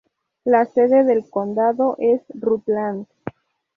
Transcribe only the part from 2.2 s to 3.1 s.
Rutland.